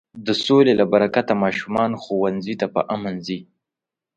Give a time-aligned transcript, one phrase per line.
[0.25, 3.39] د سولې له برکته ماشومان ښوونځي ته په امن ځي.